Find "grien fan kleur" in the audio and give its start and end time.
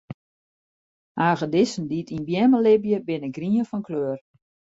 3.35-4.17